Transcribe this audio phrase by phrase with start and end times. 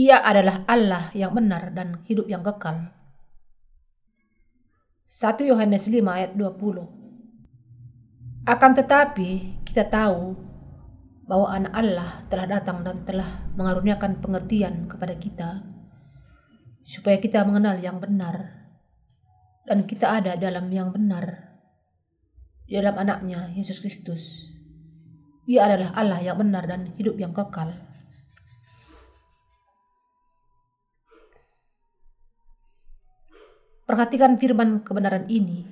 [0.00, 2.88] Ia adalah Allah yang benar dan hidup yang kekal.
[5.04, 10.40] 1 Yohanes 5 ayat 20 Akan tetapi kita tahu
[11.28, 15.68] bahwa anak Allah telah datang dan telah mengaruniakan pengertian kepada kita
[16.80, 18.56] supaya kita mengenal yang benar
[19.68, 21.60] dan kita ada dalam yang benar
[22.64, 24.48] di dalam anaknya Yesus Kristus.
[25.44, 27.89] Ia adalah Allah yang benar dan hidup yang kekal.
[33.90, 35.66] Perhatikan firman kebenaran ini.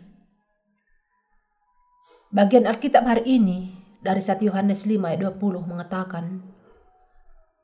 [2.35, 6.43] Bagian Alkitab hari ini dari 1 Yohanes 5 ayat 20 mengatakan,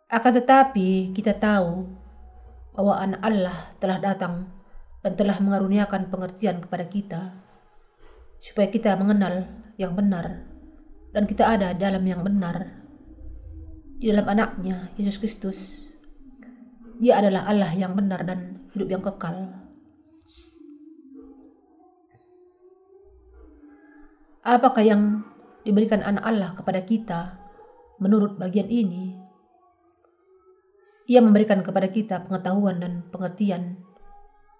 [0.07, 1.91] Akan tetapi kita tahu
[2.71, 4.47] bahwa anak Allah telah datang
[5.03, 7.35] dan telah mengaruniakan pengertian kepada kita,
[8.39, 10.47] supaya kita mengenal yang benar
[11.11, 12.79] dan kita ada dalam yang benar,
[13.99, 15.91] di dalam anaknya, Yesus Kristus.
[17.03, 19.64] Dia adalah Allah yang benar dan hidup yang kekal.
[24.45, 25.25] Apakah yang
[25.65, 27.41] diberikan anak Allah kepada kita
[27.97, 29.17] menurut bagian ini?
[31.09, 33.81] Ia memberikan kepada kita pengetahuan dan pengertian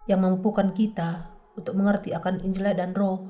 [0.09, 3.29] yang memampukan kita untuk mengerti akan Injil dan Roh.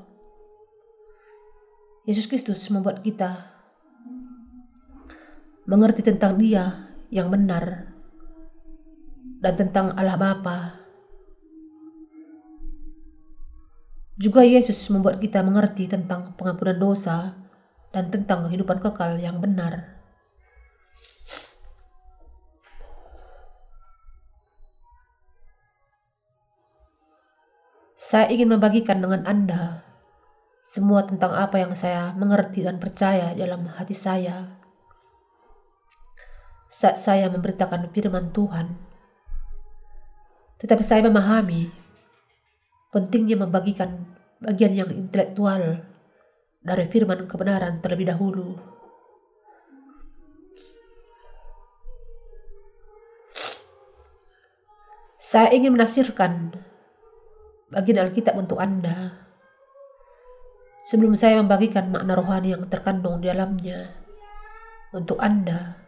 [2.07, 3.51] Yesus Kristus membuat kita
[5.67, 7.91] mengerti tentang Dia yang benar
[9.43, 10.84] dan tentang Allah Bapa
[14.15, 17.35] Juga Yesus membuat kita mengerti tentang pengampunan dosa
[17.91, 19.99] dan tentang kehidupan kekal yang benar.
[27.99, 29.83] Saya ingin membagikan dengan Anda
[30.63, 34.63] semua tentang apa yang saya mengerti dan percaya dalam hati saya
[36.71, 38.79] saat saya memberitakan firman Tuhan.
[40.63, 41.84] Tetapi saya memahami
[42.95, 44.07] pentingnya membagikan
[44.39, 45.83] bagian yang intelektual
[46.63, 48.55] dari firman kebenaran terlebih dahulu.
[55.19, 56.55] Saya ingin menasirkan
[57.75, 59.19] bagian Alkitab untuk Anda
[60.87, 63.91] sebelum saya membagikan makna rohani yang terkandung di dalamnya
[64.95, 65.83] untuk Anda.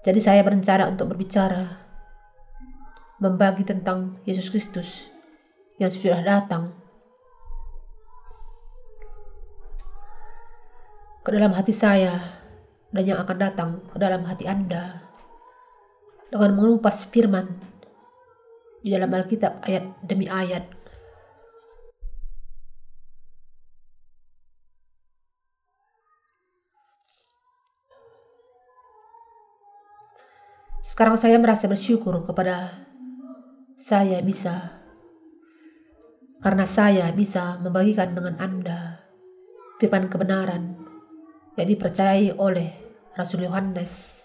[0.00, 1.68] Jadi saya berencana untuk berbicara
[3.20, 5.17] membagi tentang Yesus Kristus
[5.78, 6.74] yang sudah datang
[11.22, 12.18] ke dalam hati saya
[12.90, 15.06] dan yang akan datang ke dalam hati Anda
[16.28, 17.46] dengan mengupas firman
[18.82, 20.66] di dalam Alkitab ayat demi ayat.
[30.82, 32.72] Sekarang saya merasa bersyukur kepada
[33.76, 34.77] saya bisa
[36.38, 39.02] karena saya bisa membagikan dengan Anda
[39.82, 40.78] firman kebenaran
[41.58, 42.70] yang dipercayai oleh
[43.18, 44.22] Rasul Yohanes.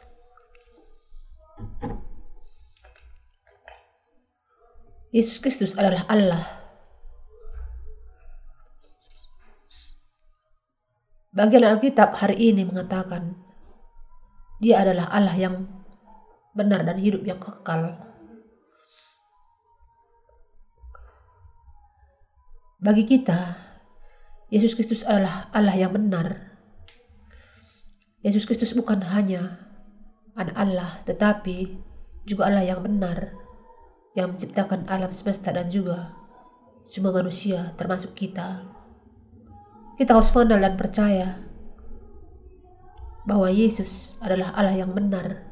[5.13, 6.45] Yesus Kristus adalah Allah.
[11.33, 13.33] Bagian Alkitab hari ini mengatakan
[14.61, 15.65] dia adalah Allah yang
[16.53, 18.12] benar dan hidup yang kekal.
[22.83, 23.55] Bagi kita,
[24.51, 26.51] Yesus Kristus adalah Allah yang benar.
[28.19, 29.55] Yesus Kristus bukan hanya
[30.35, 31.79] anak Allah, tetapi
[32.27, 33.39] juga Allah yang benar,
[34.19, 36.11] yang menciptakan alam semesta dan juga
[36.83, 38.67] semua manusia, termasuk kita.
[39.95, 41.39] Kita harus mengenal dan percaya
[43.23, 45.47] bahwa Yesus adalah Allah yang benar,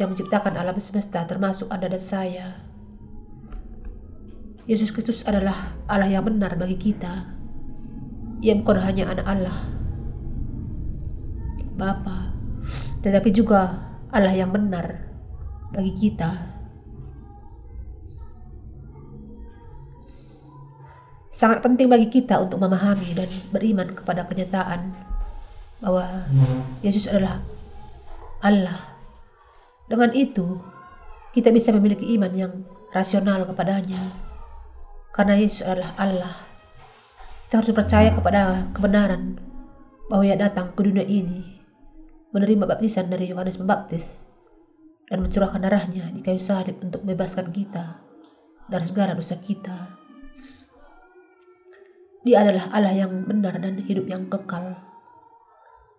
[0.00, 2.65] yang menciptakan alam semesta, termasuk Anda dan saya.
[4.66, 7.22] Yesus Kristus adalah Allah yang benar bagi kita.
[8.42, 9.58] Ia bukan hanya anak Allah,
[11.78, 12.34] Bapa,
[12.98, 13.78] tetapi juga
[14.10, 15.06] Allah yang benar
[15.70, 16.34] bagi kita.
[21.30, 24.90] Sangat penting bagi kita untuk memahami dan beriman kepada kenyataan
[25.78, 26.26] bahwa
[26.82, 27.38] Yesus adalah
[28.42, 28.98] Allah.
[29.86, 30.58] Dengan itu,
[31.30, 32.52] kita bisa memiliki iman yang
[32.90, 34.25] rasional kepadanya
[35.16, 36.36] karena Yesus adalah Allah.
[37.48, 39.40] Kita harus percaya kepada kebenaran
[40.12, 41.56] bahwa ia datang ke dunia ini
[42.36, 44.28] menerima baptisan dari Yohanes Pembaptis
[45.08, 47.96] dan mencurahkan darahnya di kayu salib untuk membebaskan kita
[48.68, 49.96] dari segala dosa kita.
[52.26, 54.76] Dia adalah Allah yang benar dan hidup yang kekal.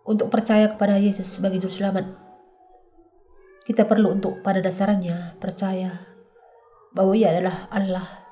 [0.08, 2.06] Untuk percaya kepada Yesus sebagai juru selamat,
[3.68, 6.06] kita perlu untuk pada dasarnya percaya
[6.96, 8.27] bahwa ia adalah Allah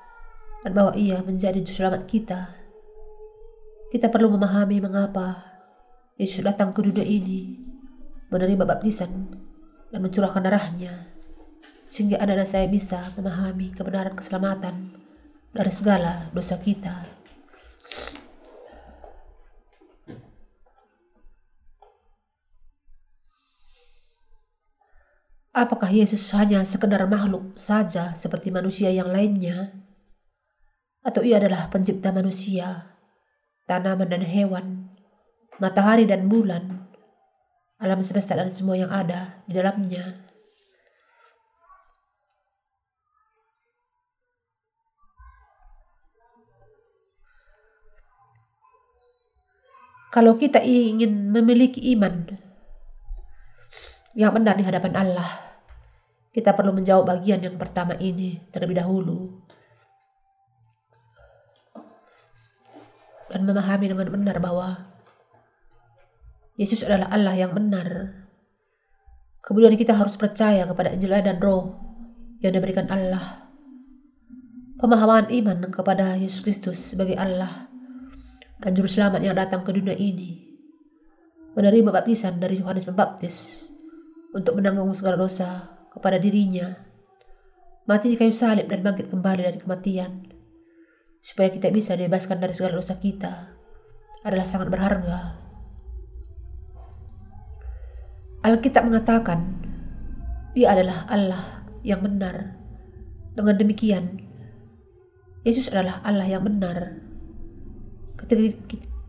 [0.66, 2.50] dan bahwa ia menjadi selamat kita.
[3.94, 5.46] Kita perlu memahami mengapa
[6.18, 7.62] Yesus datang ke dunia ini,
[8.34, 9.30] menerima baptisan
[9.94, 11.06] dan mencurahkan darahnya,
[11.86, 14.90] sehingga Anda dan saya bisa memahami kebenaran keselamatan
[15.54, 17.14] dari segala dosa kita.
[25.54, 29.85] Apakah Yesus hanya sekedar makhluk saja seperti manusia yang lainnya?
[31.06, 32.98] Atau ia adalah pencipta manusia,
[33.70, 34.90] tanaman dan hewan,
[35.62, 36.90] matahari dan bulan,
[37.78, 40.02] alam semesta dan semua yang ada di dalamnya?
[50.10, 52.34] Kalau kita ingin memiliki iman
[54.18, 55.28] yang benar di hadapan Allah,
[56.34, 59.46] kita perlu menjawab bagian yang pertama ini terlebih dahulu.
[63.26, 64.96] Dan memahami dengan benar bahwa
[66.56, 68.22] Yesus adalah Allah yang benar.
[69.44, 71.78] Kemudian kita harus percaya kepada Injil dan Roh
[72.40, 73.46] yang diberikan Allah.
[74.76, 77.68] Pemahaman iman kepada Yesus Kristus sebagai Allah
[78.60, 80.44] dan Juru Selamat yang datang ke dunia ini.
[81.56, 83.64] Menerima baptisan dari Yohanes Pembaptis
[84.36, 86.76] untuk menanggung segala dosa kepada dirinya,
[87.88, 90.28] mati di kayu salib dan bangkit kembali dari kematian,
[91.26, 93.50] supaya kita bisa dibebaskan dari segala dosa kita,
[94.22, 95.42] adalah sangat berharga.
[98.46, 99.58] Alkitab mengatakan,
[100.54, 102.54] dia adalah Allah yang benar.
[103.34, 104.22] Dengan demikian,
[105.42, 107.02] Yesus adalah Allah yang benar.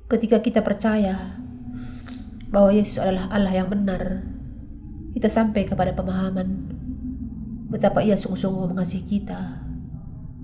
[0.10, 1.38] Ketika kita percaya
[2.50, 4.26] bahwa Yesus adalah Allah yang benar,
[5.14, 6.66] kita sampai kepada pemahaman
[7.70, 9.62] betapa ia sungguh-sungguh mengasihi kita,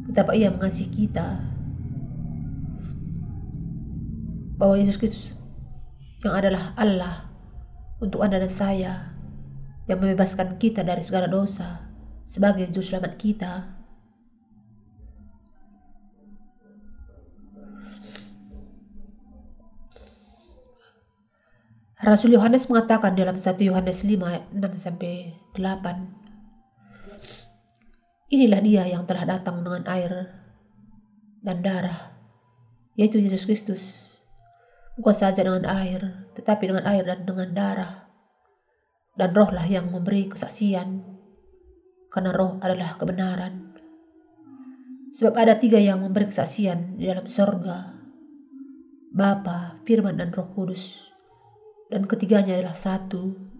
[0.05, 1.52] betapa ia mengasihi kita,
[4.63, 5.35] bahwa Yesus Kristus
[6.23, 7.27] yang adalah Allah
[7.99, 9.11] untuk Anda dan saya
[9.91, 11.83] yang membebaskan kita dari segala dosa
[12.23, 13.75] sebagai juru selamat kita.
[21.99, 28.31] Rasul Yohanes mengatakan dalam 1 Yohanes 5 ayat 6 sampai 8.
[28.31, 30.31] Inilah dia yang telah datang dengan air
[31.43, 32.15] dan darah,
[32.95, 34.12] yaitu Yesus Kristus.
[34.93, 37.93] Bukan saja dengan air, tetapi dengan air dan dengan darah.
[39.13, 41.05] Dan rohlah yang memberi kesaksian,
[42.09, 43.77] karena roh adalah kebenaran.
[45.13, 47.93] Sebab ada tiga yang memberi kesaksian di dalam sorga,
[49.13, 51.13] Bapa, Firman, dan Roh Kudus
[51.93, 53.52] dan ketiganya adalah satu.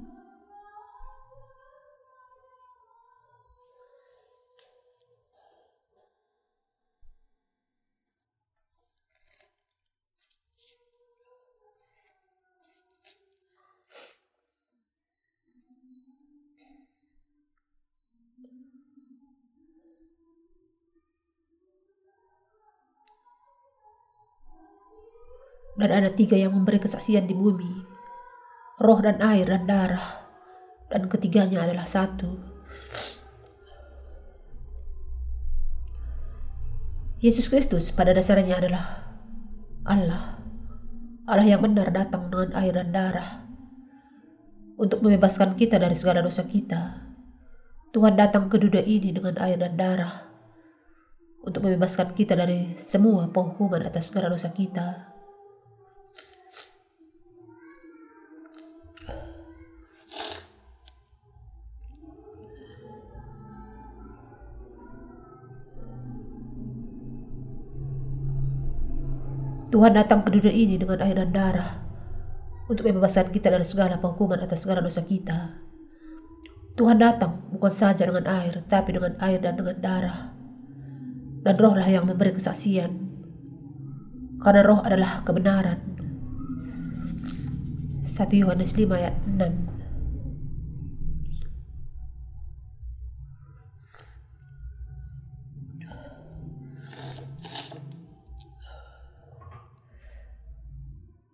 [25.74, 27.74] Dan ada tiga yang memberi kesaksian di bumi,
[28.78, 30.30] roh dan air dan darah,
[30.94, 32.54] dan ketiganya adalah satu.
[37.24, 38.86] Yesus Kristus pada dasarnya adalah
[39.88, 40.44] Allah.
[41.24, 43.48] Allah yang benar datang dengan air dan darah
[44.76, 47.00] untuk membebaskan kita dari segala dosa kita.
[47.96, 50.28] Tuhan datang ke dunia ini dengan air dan darah
[51.48, 55.13] untuk membebaskan kita dari semua penghukuman atas segala dosa kita.
[69.74, 71.82] Tuhan datang ke dunia ini dengan air dan darah
[72.70, 75.58] untuk membebaskan kita dari segala penghukuman atas segala dosa kita.
[76.78, 80.30] Tuhan datang bukan saja dengan air, tapi dengan air dan dengan darah.
[81.42, 83.18] Dan rohlah yang memberi kesaksian.
[84.46, 85.82] Karena roh adalah kebenaran.
[88.06, 89.73] 1 Yohanes 5 ayat 6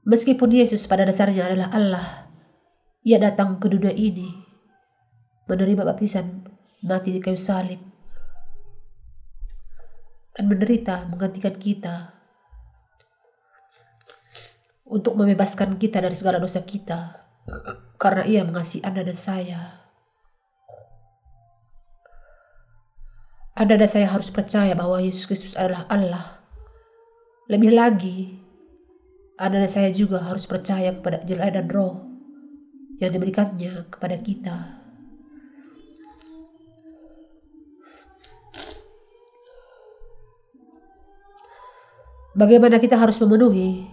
[0.10, 2.08] Meskipun Yesus pada dasarnya adalah Allah,
[3.06, 4.26] ia datang ke dunia ini,
[5.46, 6.50] menerima baptisan,
[6.82, 7.78] mati di kayu salib,
[10.34, 12.10] dan menderita menggantikan kita
[14.90, 17.30] untuk membebaskan kita dari segala dosa kita
[18.02, 19.62] karena ia mengasihi Anda dan saya.
[23.54, 26.42] Anda dan saya harus percaya bahwa Yesus Kristus adalah Allah.
[27.46, 28.39] Lebih lagi,
[29.40, 32.04] Anda dan saya juga harus percaya kepada Injil dan Roh
[33.00, 34.58] yang diberikannya kepada kita.
[42.36, 43.88] Bagaimana kita harus memenuhi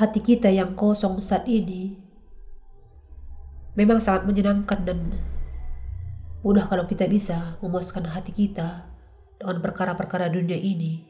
[0.00, 2.00] hati kita yang kosong saat ini?
[3.76, 5.12] Memang sangat menyenangkan dan
[6.40, 8.88] mudah kalau kita bisa memuaskan hati kita
[9.36, 11.09] dengan perkara-perkara dunia ini.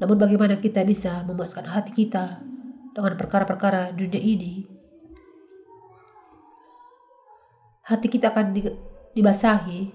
[0.00, 2.40] Namun bagaimana kita bisa memuaskan hati kita
[2.96, 4.64] dengan perkara-perkara dunia ini?
[7.84, 8.56] Hati kita akan
[9.12, 9.92] dibasahi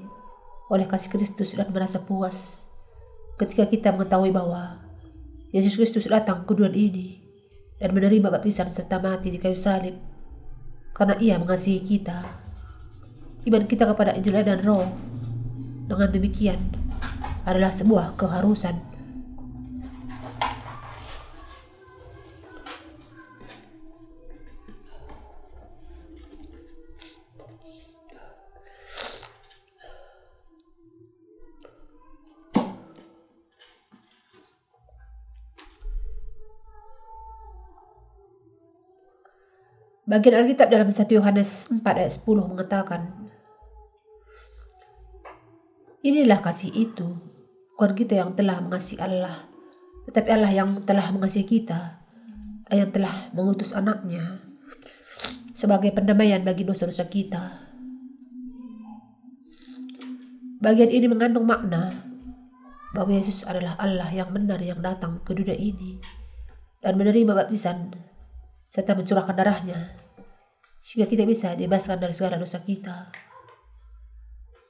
[0.69, 2.69] oleh kasih Kristus dan merasa puas
[3.41, 4.81] ketika kita mengetahui bahwa
[5.49, 7.19] Yesus Kristus datang ke dunia ini
[7.81, 9.95] dan menerima baptisan serta mati di kayu salib
[10.95, 12.23] karena ia mengasihi kita.
[13.45, 14.89] Iman kita kepada Injil dan Roh
[15.85, 16.59] dengan demikian
[17.45, 18.94] adalah sebuah keharusan.
[40.05, 43.09] Bagian Alkitab dalam 1 Yohanes 4 ayat 10 mengatakan,
[46.05, 47.17] Inilah kasih itu,
[47.73, 49.49] bukan kita yang telah mengasihi Allah,
[50.05, 51.97] tetapi Allah yang telah mengasihi kita,
[52.69, 54.45] yang telah mengutus anaknya
[55.57, 57.65] sebagai pendamaian bagi dosa-dosa kita.
[60.61, 62.05] Bagian ini mengandung makna
[62.93, 65.97] bahwa Yesus adalah Allah yang benar yang datang ke dunia ini
[66.85, 67.89] dan menerima baptisan
[68.75, 69.95] serta mencurahkan darahnya
[70.83, 73.07] sehingga kita bisa dibebaskan dari segala dosa kita.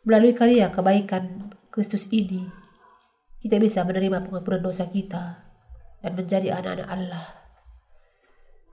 [0.06, 2.46] Melalui karya kebaikan Kristus ini,
[3.42, 5.42] kita bisa menerima pengampunan dosa kita
[6.06, 7.26] dan menjadi anak-anak Allah.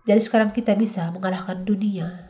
[0.05, 2.29] Jadi sekarang kita bisa mengalahkan dunia.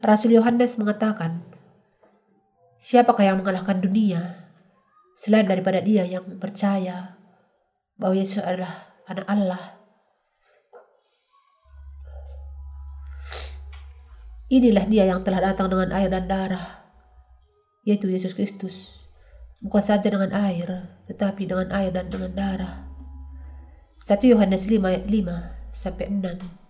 [0.00, 1.44] Rasul Yohanes mengatakan,
[2.80, 4.47] Siapakah yang mengalahkan dunia
[5.18, 7.18] selain daripada dia yang percaya
[7.98, 9.62] bahwa Yesus adalah anak Allah?
[14.48, 16.86] Inilah dia yang telah datang dengan air dan darah,
[17.82, 19.04] yaitu Yesus Kristus.
[19.58, 22.88] Bukan saja dengan air, tetapi dengan air dan dengan darah.
[23.98, 26.67] 1 Yohanes 5 ayat 5 sampai 6.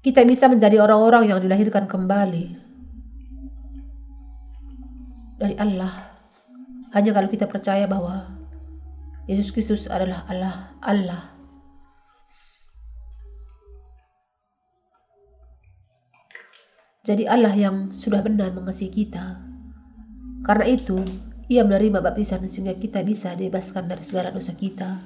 [0.00, 2.56] Kita bisa menjadi orang-orang yang dilahirkan kembali
[5.40, 6.10] dari Allah
[6.92, 8.28] hanya kalau kita percaya bahwa
[9.30, 11.22] Yesus Kristus adalah Allah, Allah.
[17.06, 19.38] Jadi Allah yang sudah benar mengasihi kita.
[20.42, 20.98] Karena itu,
[21.46, 24.98] ia menerima baptisan sehingga kita bisa dibebaskan dari segala dosa kita.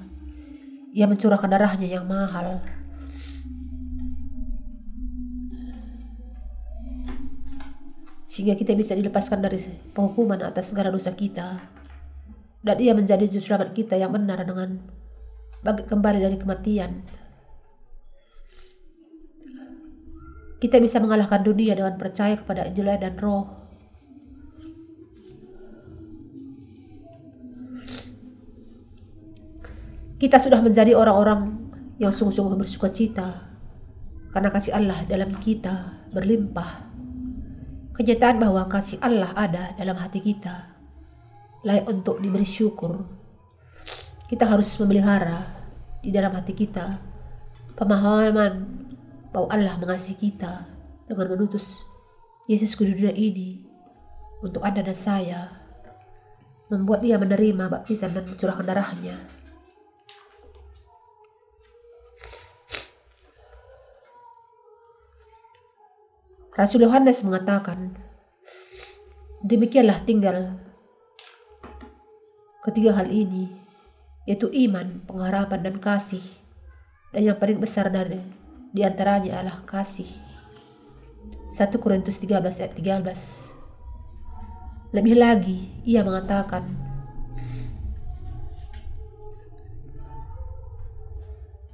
[0.95, 2.59] Ia mencurahkan darahnya yang mahal.
[8.35, 9.55] Sehingga kita bisa dilepaskan dari
[9.95, 11.55] penghukuman atas segala dosa kita
[12.65, 14.83] dan ia menjadi juru selamat kita yang benar dengan
[15.63, 16.99] kembali dari kematian.
[20.59, 23.45] Kita bisa mengalahkan dunia dengan percaya kepada Injil dan Roh.
[30.19, 31.69] Kita sudah menjadi orang-orang
[32.03, 33.45] yang sungguh-sungguh bersuka cita
[34.35, 36.94] karena kasih Allah dalam kita berlimpah.
[37.95, 40.75] Kenyataan bahwa kasih Allah ada dalam hati kita
[41.63, 43.07] layak untuk diberi syukur.
[44.27, 45.47] Kita harus memelihara
[46.03, 46.99] di dalam hati kita
[47.79, 48.67] pemahaman
[49.31, 50.67] bahwa Allah mengasihi kita
[51.07, 51.87] dengan menutus
[52.45, 53.63] Yesus ke dunia ini
[54.43, 55.41] untuk Anda dan saya
[56.69, 59.17] membuat dia menerima baptisan dan mencurahkan darahnya.
[66.55, 67.99] Rasul Yohanes mengatakan,
[69.43, 70.55] demikianlah tinggal
[72.63, 73.51] Ketiga hal ini,
[74.23, 76.23] yaitu iman, pengharapan, dan kasih.
[77.13, 78.23] Dan yang paling besar dari
[78.71, 80.07] di antaranya adalah kasih.
[81.51, 84.97] 1 Korintus 13 ayat 13.
[84.97, 86.65] Lebih lagi, ia mengatakan,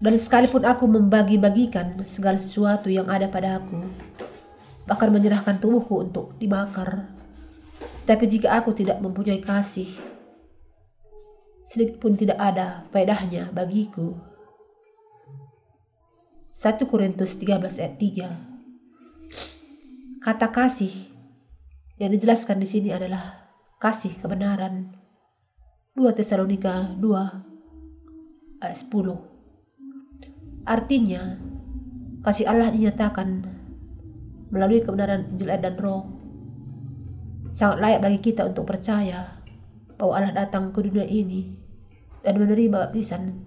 [0.01, 3.85] Dan sekalipun aku membagi-bagikan segala sesuatu yang ada pada aku,
[4.91, 7.07] bahkan menyerahkan tubuhku untuk dibakar,
[8.03, 9.88] Tapi jika aku tidak mempunyai kasih,
[11.63, 14.19] sedikit pun tidak ada faedahnya bagiku.
[16.51, 20.91] 1 Korintus 13 ayat 3 Kata kasih
[21.95, 23.48] yang dijelaskan di sini adalah
[23.79, 24.91] kasih kebenaran.
[25.95, 31.39] 2 Tesalonika 2 ayat 10 Artinya,
[32.27, 33.61] kasih Allah dinyatakan
[34.51, 36.03] melalui kebenaran Injil dan Roh
[37.51, 39.39] sangat layak bagi kita untuk percaya
[39.96, 41.55] bahwa Allah datang ke dunia ini
[42.24, 43.43] dan menerima baptisan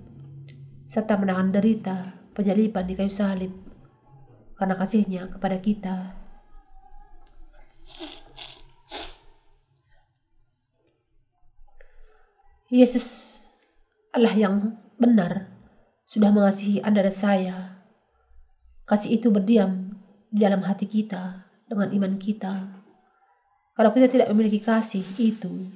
[0.89, 3.53] serta menahan derita penyaliban di kayu salib
[4.55, 5.97] karena kasihnya kepada kita.
[12.75, 13.31] Yesus
[14.11, 15.47] Allah yang benar
[16.07, 17.57] sudah mengasihi Anda dan saya.
[18.85, 19.94] Kasih itu berdiam
[20.35, 22.83] di dalam hati kita dengan iman kita.
[23.79, 25.71] Kalau kita tidak memiliki kasih itu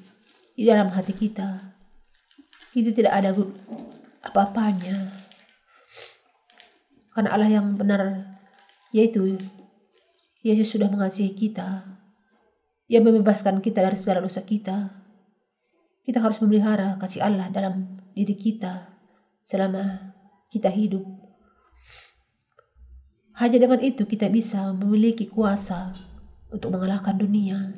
[0.59, 1.63] di dalam hati kita,
[2.75, 3.31] kita tidak ada
[4.27, 5.15] apa-apanya.
[7.15, 8.35] Karena Allah yang benar,
[8.91, 9.39] yaitu
[10.43, 11.87] Yesus sudah mengasihi kita,
[12.91, 14.91] yang membebaskan kita dari segala dosa kita.
[16.03, 18.91] Kita harus memelihara kasih Allah dalam diri kita
[19.45, 20.15] selama
[20.49, 21.05] kita hidup.
[23.39, 25.95] Hanya dengan itu kita bisa memiliki kuasa
[26.51, 27.71] untuk mengalahkan dunia.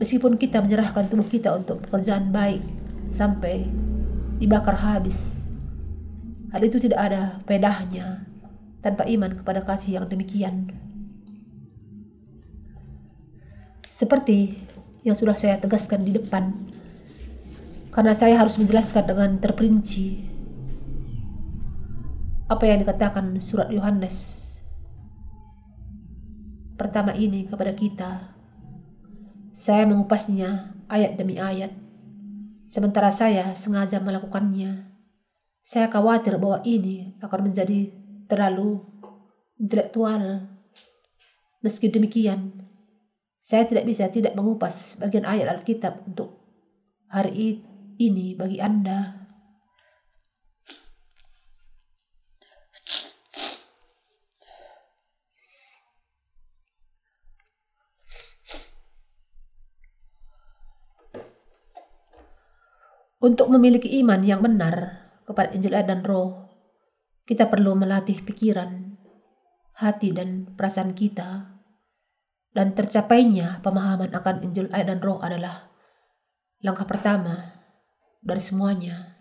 [0.00, 2.64] Meskipun kita menyerahkan tubuh kita untuk pekerjaan baik
[3.04, 3.68] sampai
[4.40, 5.44] dibakar habis,
[6.56, 8.24] hal itu tidak ada pedahnya
[8.80, 10.72] tanpa iman kepada kasih yang demikian.
[13.92, 14.56] Seperti
[15.04, 16.48] yang sudah saya tegaskan di depan,
[17.92, 20.29] karena saya harus menjelaskan dengan terperinci
[22.50, 24.50] apa yang dikatakan surat Yohanes
[26.74, 28.40] pertama ini kepada kita
[29.60, 31.68] saya mengupasnya ayat demi ayat.
[32.64, 34.88] Sementara saya sengaja melakukannya.
[35.60, 37.92] Saya khawatir bahwa ini akan menjadi
[38.24, 38.80] terlalu
[39.60, 40.48] intelektual.
[41.60, 42.56] Meski demikian,
[43.44, 46.40] saya tidak bisa tidak mengupas bagian ayat Alkitab untuk
[47.12, 47.60] hari
[48.00, 49.19] ini bagi Anda.
[63.20, 66.48] Untuk memiliki iman yang benar kepada Injil dan Roh,
[67.28, 68.96] kita perlu melatih pikiran,
[69.76, 71.52] hati, dan perasaan kita.
[72.50, 75.68] Dan tercapainya pemahaman akan Injil dan Roh adalah
[76.64, 77.60] langkah pertama
[78.24, 79.20] dari semuanya.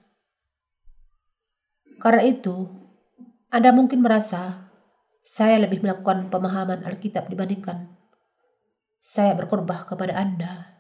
[1.99, 2.71] Karena itu,
[3.51, 4.71] Anda mungkin merasa
[5.21, 7.99] saya lebih melakukan pemahaman Alkitab dibandingkan
[8.99, 10.78] saya berkorban kepada Anda.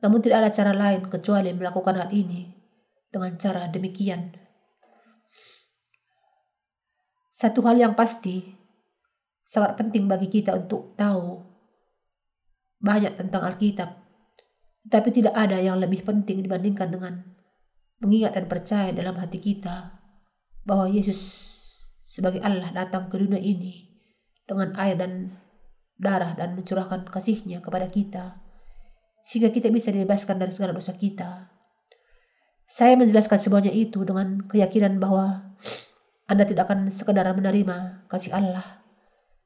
[0.00, 2.48] Namun tidak ada cara lain kecuali melakukan hal ini
[3.12, 4.32] dengan cara demikian.
[7.28, 8.44] Satu hal yang pasti,
[9.44, 11.40] sangat penting bagi kita untuk tahu
[12.80, 13.90] banyak tentang Alkitab,
[14.88, 17.14] tetapi tidak ada yang lebih penting dibandingkan dengan
[18.00, 20.00] mengingat dan percaya dalam hati kita
[20.64, 21.20] bahwa Yesus
[22.00, 23.88] sebagai Allah datang ke dunia ini
[24.48, 25.36] dengan air dan
[26.00, 28.40] darah dan mencurahkan kasihnya kepada kita
[29.26, 31.50] sehingga kita bisa dibebaskan dari segala dosa kita.
[32.70, 35.56] Saya menjelaskan semuanya itu dengan keyakinan bahwa
[36.30, 38.86] Anda tidak akan sekedar menerima kasih Allah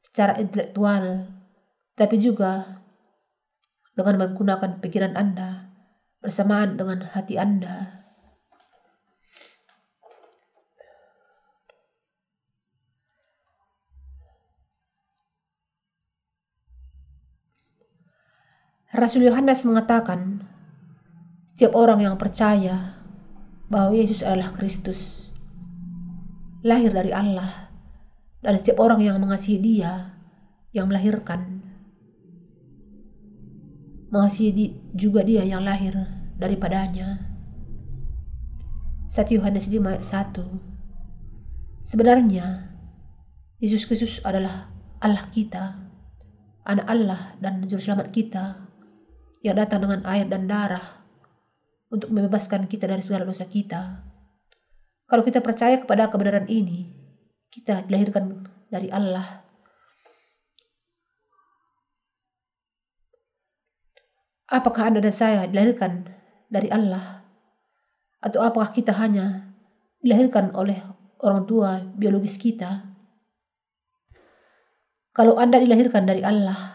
[0.04, 1.32] secara intelektual,
[1.96, 2.84] tapi juga
[3.96, 5.72] dengan menggunakan pikiran Anda
[6.20, 8.03] bersamaan dengan hati Anda.
[18.94, 20.46] Rasul Yohanes mengatakan,
[21.50, 22.94] setiap orang yang percaya
[23.66, 25.35] bahwa Yesus adalah Kristus,
[26.62, 27.74] lahir dari Allah,
[28.38, 30.14] dan setiap orang yang mengasihi Dia
[30.70, 31.59] yang melahirkan,
[34.14, 35.98] mengasihi juga Dia yang lahir
[36.38, 37.35] daripadanya.
[39.11, 42.70] 1 Yohanes 5 ayat 1 Sebenarnya,
[43.59, 44.70] Yesus Kristus adalah
[45.02, 45.83] Allah kita,
[46.62, 48.63] anak Allah dan juru selamat kita
[49.44, 51.04] yang datang dengan air dan darah
[51.92, 54.00] untuk membebaskan kita dari segala dosa kita.
[55.04, 56.88] Kalau kita percaya kepada kebenaran ini,
[57.52, 59.44] kita dilahirkan dari Allah.
[64.48, 66.09] Apakah Anda dan saya dilahirkan
[66.48, 67.20] dari Allah?
[68.24, 69.52] Atau apakah kita hanya
[70.00, 70.80] dilahirkan oleh
[71.20, 72.96] orang tua biologis kita?
[75.12, 76.73] Kalau Anda dilahirkan dari Allah,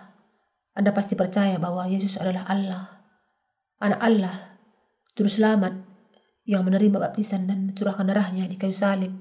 [0.80, 3.04] Anda pasti percaya bahwa Yesus adalah Allah,
[3.84, 4.36] anak Allah,
[5.12, 5.76] juru selamat
[6.48, 9.12] yang menerima baptisan dan mencurahkan darahnya di kayu salib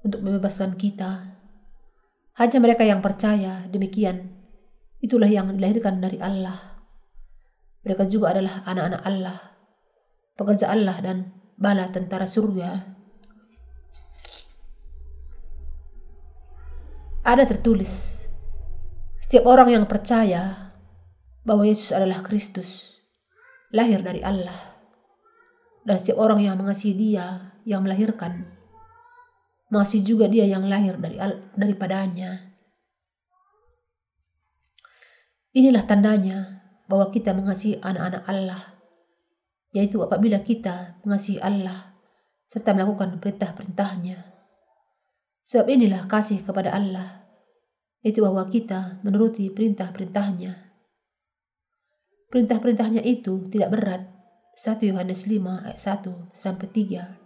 [0.00, 1.36] untuk membebaskan kita.
[2.40, 4.32] Hanya mereka yang percaya demikian,
[5.04, 6.80] itulah yang dilahirkan dari Allah.
[7.84, 9.38] Mereka juga adalah anak-anak Allah,
[10.32, 11.16] pekerja Allah dan
[11.60, 12.93] bala tentara surga.
[17.24, 18.28] Ada tertulis,
[19.16, 20.76] setiap orang yang percaya
[21.40, 23.00] bahwa Yesus adalah Kristus,
[23.72, 24.76] lahir dari Allah.
[25.88, 28.44] Dan setiap orang yang mengasihi dia yang melahirkan,
[29.72, 31.16] mengasihi juga dia yang lahir dari
[31.56, 32.52] daripadanya.
[35.56, 38.62] Inilah tandanya bahwa kita mengasihi anak-anak Allah,
[39.72, 41.96] yaitu apabila kita mengasihi Allah
[42.52, 44.33] serta melakukan perintah-perintahnya.
[45.44, 47.28] Sebab inilah kasih kepada Allah,
[48.00, 50.72] itu bahwa kita menuruti perintah-perintahnya.
[52.32, 54.02] Perintah-perintahnya itu tidak berat.
[54.54, 57.24] 1 Yohanes 5 ayat 1 sampai 3.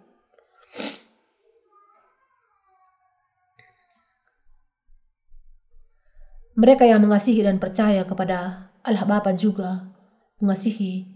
[6.58, 9.94] Mereka yang mengasihi dan percaya kepada Allah Bapa juga
[10.42, 11.06] mengasihi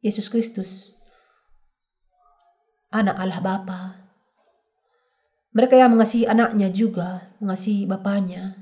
[0.00, 0.96] Yesus Kristus,
[2.88, 3.99] anak Allah Bapa.
[5.50, 8.54] Mereka yang mengasihi anaknya juga mengasihi bapaknya.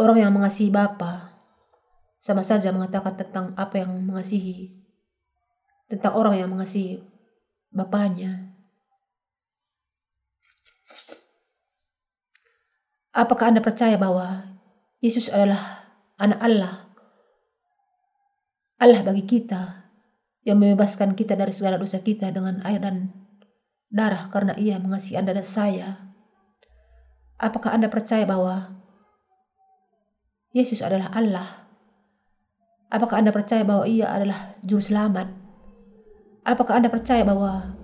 [0.00, 1.36] Orang yang mengasihi bapa
[2.20, 4.80] sama saja mengatakan tentang apa yang mengasihi
[5.90, 7.04] tentang orang yang mengasihi
[7.74, 8.54] bapaknya.
[13.10, 14.56] Apakah Anda percaya bahwa
[15.02, 16.74] Yesus adalah anak Allah?
[18.80, 19.90] Allah bagi kita
[20.46, 23.12] yang membebaskan kita dari segala dosa kita dengan air dan
[23.90, 26.14] darah karena ia mengasihi Anda dan saya.
[27.36, 28.78] Apakah Anda percaya bahwa
[30.54, 31.66] Yesus adalah Allah?
[32.90, 35.30] Apakah Anda percaya bahwa ia adalah juru selamat?
[36.46, 37.76] Apakah Anda percaya bahwa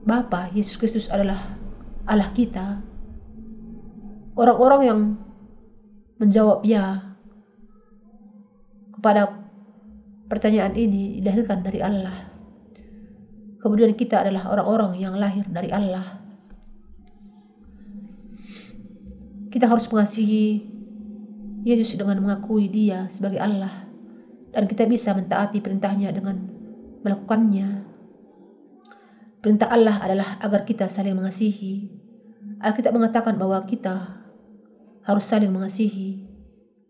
[0.00, 1.38] Bapa Yesus Kristus adalah
[2.06, 2.82] Allah kita?
[4.34, 5.00] Orang-orang yang
[6.22, 7.14] menjawab ya
[8.94, 9.32] kepada
[10.30, 12.29] pertanyaan ini dilahirkan dari Allah.
[13.60, 16.24] Kemudian kita adalah orang-orang yang lahir dari Allah.
[19.52, 20.64] Kita harus mengasihi
[21.60, 23.84] Yesus dengan mengakui dia sebagai Allah.
[24.50, 26.40] Dan kita bisa mentaati perintahnya dengan
[27.04, 27.84] melakukannya.
[29.44, 31.92] Perintah Allah adalah agar kita saling mengasihi.
[32.60, 34.24] Alkitab mengatakan bahwa kita
[35.04, 36.28] harus saling mengasihi.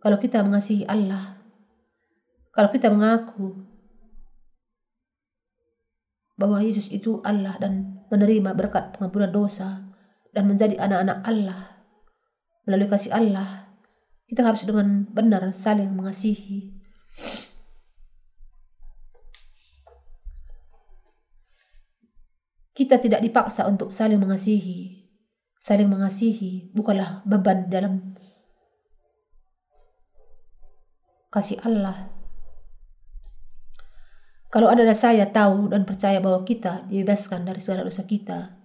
[0.01, 1.39] Kalau kita mengasihi Allah,
[2.51, 3.70] kalau kita mengaku
[6.41, 9.93] bahwa Yesus itu Allah dan menerima berkat pengampunan dosa
[10.33, 11.61] dan menjadi anak-anak Allah.
[12.65, 13.71] Melalui kasih Allah
[14.25, 16.71] kita harus dengan benar saling mengasihi.
[22.73, 25.11] Kita tidak dipaksa untuk saling mengasihi.
[25.61, 28.17] Saling mengasihi bukanlah beban dalam
[31.29, 32.20] kasih Allah
[34.51, 38.59] kalau Anda dan saya tahu dan percaya bahwa kita dibebaskan dari segala dosa kita,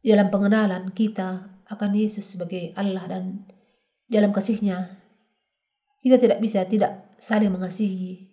[0.00, 3.44] di dalam pengenalan kita akan Yesus sebagai Allah dan
[4.08, 4.96] di dalam kasihnya,
[6.00, 8.32] kita tidak bisa tidak saling mengasihi.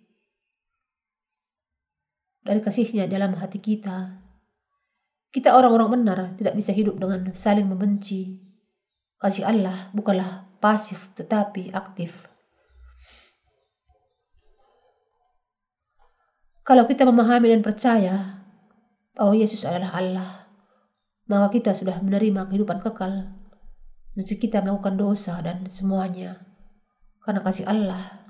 [2.40, 4.24] Dari kasihnya dalam hati kita,
[5.28, 8.40] kita orang-orang benar tidak bisa hidup dengan saling membenci.
[9.20, 12.33] Kasih Allah bukanlah pasif tetapi aktif.
[16.64, 18.40] Kalau kita memahami dan percaya
[19.12, 20.30] bahwa Yesus adalah Allah,
[21.28, 23.36] maka kita sudah menerima kehidupan kekal.
[24.16, 26.40] Meski kita melakukan dosa dan semuanya,
[27.20, 28.24] karena kasih Allah.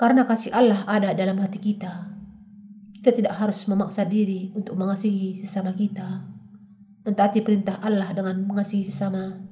[0.00, 2.08] Karena kasih Allah ada dalam hati kita,
[2.96, 6.24] kita tidak harus memaksa diri untuk mengasihi sesama kita.
[7.04, 9.44] Mentaati perintah Allah dengan mengasihi sesama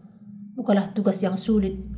[0.56, 1.97] bukanlah tugas yang sulit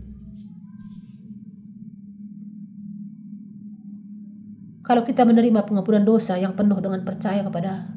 [4.91, 7.95] Kalau kita menerima pengampunan dosa yang penuh dengan percaya kepada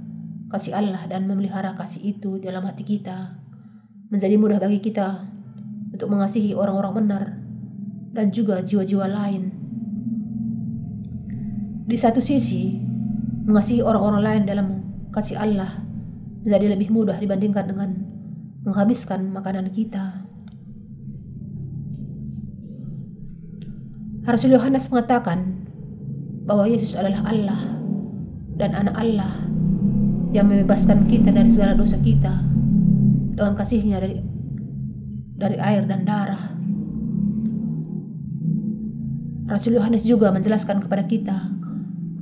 [0.54, 3.34] kasih Allah dan memelihara kasih itu dalam hati kita,
[4.14, 5.26] menjadi mudah bagi kita
[5.90, 7.24] untuk mengasihi orang-orang benar
[8.14, 9.50] dan juga jiwa-jiwa lain.
[11.90, 12.78] Di satu sisi,
[13.50, 14.68] mengasihi orang-orang lain dalam
[15.10, 15.82] kasih Allah
[16.46, 17.90] menjadi lebih mudah dibandingkan dengan
[18.70, 20.30] menghabiskan makanan kita.
[24.30, 25.63] Rasul Yohanes mengatakan,
[26.44, 27.60] bahwa Yesus adalah Allah
[28.60, 29.32] dan anak Allah
[30.36, 32.34] yang membebaskan kita dari segala dosa kita
[33.34, 34.18] dengan kasihnya dari
[35.38, 36.54] dari air dan darah.
[39.44, 41.38] Rasul Yohanes juga menjelaskan kepada kita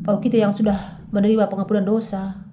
[0.01, 2.49] bahwa kita yang sudah menerima pengampunan dosa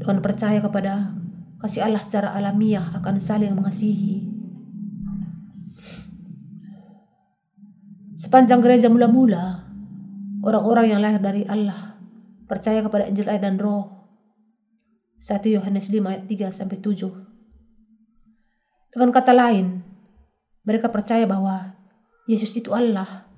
[0.00, 1.12] dengan percaya kepada
[1.60, 4.30] kasih Allah secara alamiah akan saling mengasihi.
[8.18, 9.67] Sepanjang gereja mula-mula,
[10.48, 12.00] orang-orang yang lahir dari Allah
[12.48, 14.00] percaya kepada Injil air dan roh.
[15.20, 17.10] 1 Yohanes 5 ayat 3 sampai 7.
[18.94, 19.84] Dengan kata lain,
[20.64, 21.76] mereka percaya bahwa
[22.24, 23.28] Yesus itu Allah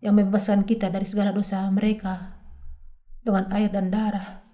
[0.00, 2.38] yang membebaskan kita dari segala dosa mereka
[3.20, 4.46] dengan air dan darah.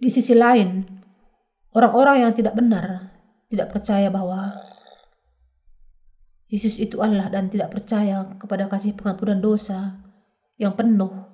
[0.00, 0.80] Di sisi lain,
[1.76, 3.09] orang-orang yang tidak benar
[3.50, 4.54] tidak percaya bahwa
[6.50, 9.98] Yesus itu Allah dan tidak percaya kepada kasih pengampunan dosa
[10.58, 11.30] yang penuh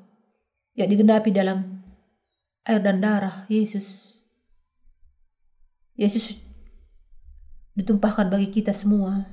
[0.76, 1.80] yang digenapi dalam
[2.68, 4.20] air dan darah Yesus.
[5.96, 6.36] Yesus
[7.72, 9.24] ditumpahkan bagi kita semua.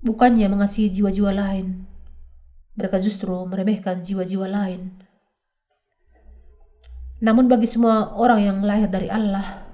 [0.00, 1.84] Bukannya mengasihi jiwa-jiwa lain,
[2.78, 4.88] mereka justru meremehkan jiwa-jiwa lain.
[7.18, 9.67] Namun bagi semua orang yang lahir dari Allah,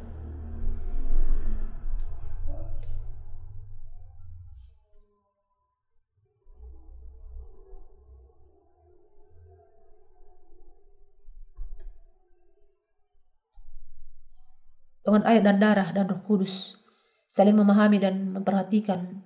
[15.04, 16.80] dengan air dan darah dan roh kudus,
[17.28, 19.20] saling memahami dan memperhatikan,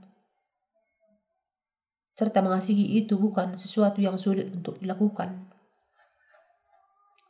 [2.18, 5.46] serta mengasihi itu bukan sesuatu yang sulit untuk dilakukan.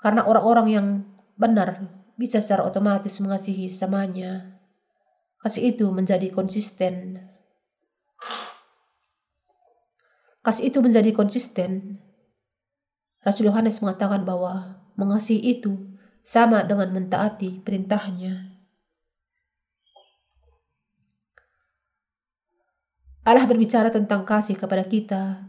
[0.00, 0.87] Karena orang-orang yang
[1.37, 1.84] benar
[2.16, 4.56] bisa secara otomatis mengasihi sesamanya.
[5.44, 7.20] Kasih itu menjadi konsisten.
[10.40, 12.00] Kasih itu menjadi konsisten.
[13.22, 15.88] Rasul Yohanes mengatakan bahwa mengasihi itu
[16.28, 18.52] sama dengan mentaati perintahnya.
[23.24, 25.48] Allah berbicara tentang kasih kepada kita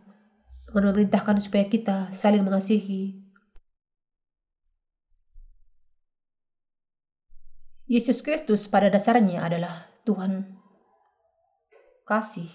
[0.71, 3.19] dengan memerintahkan supaya kita saling mengasihi.
[7.83, 10.47] Yesus Kristus pada dasarnya adalah Tuhan
[12.07, 12.47] kasih.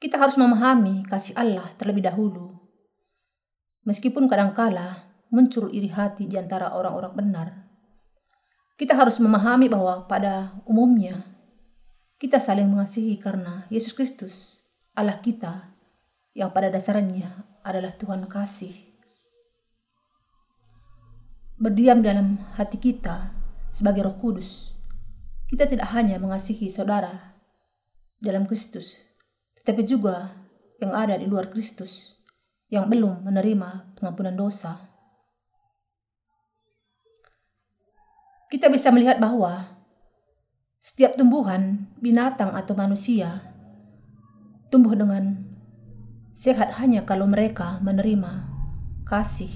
[0.00, 2.56] Kita harus memahami kasih Allah terlebih dahulu.
[3.84, 7.48] Meskipun kadangkala muncul iri hati di antara orang-orang benar.
[8.76, 11.24] Kita harus memahami bahwa pada umumnya
[12.16, 14.64] kita saling mengasihi karena Yesus Kristus,
[14.96, 15.76] Allah kita,
[16.36, 18.72] yang pada dasarnya adalah Tuhan kasih.
[21.56, 23.32] Berdiam dalam hati kita
[23.72, 24.76] sebagai Roh Kudus,
[25.48, 27.36] kita tidak hanya mengasihi saudara
[28.20, 29.08] dalam Kristus,
[29.60, 30.36] tetapi juga
[30.80, 32.16] yang ada di luar Kristus
[32.68, 34.85] yang belum menerima pengampunan dosa.
[38.46, 39.74] Kita bisa melihat bahwa
[40.78, 43.42] setiap tumbuhan, binatang atau manusia
[44.70, 45.42] tumbuh dengan
[46.30, 48.46] sehat hanya kalau mereka menerima
[49.02, 49.50] kasih.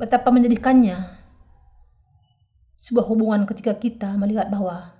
[0.00, 0.96] Betapa menyedihkannya
[2.80, 4.96] sebuah hubungan ketika kita melihat bahwa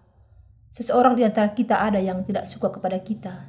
[0.77, 3.49] seseorang di antara kita ada yang tidak suka kepada kita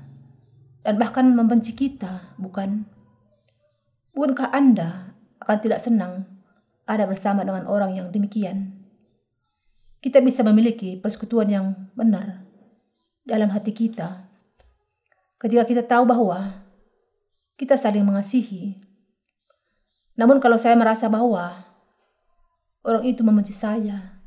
[0.79, 2.87] dan bahkan membenci kita, bukan?
[4.15, 6.32] Bukankah Anda akan tidak senang
[6.83, 8.83] ada bersama dengan orang yang demikian.
[10.03, 11.65] Kita bisa memiliki persekutuan yang
[11.95, 12.43] benar
[13.23, 14.27] dalam hati kita
[15.39, 16.63] ketika kita tahu bahwa
[17.59, 18.79] kita saling mengasihi.
[20.15, 21.67] Namun kalau saya merasa bahwa
[22.83, 24.23] orang itu membenci saya,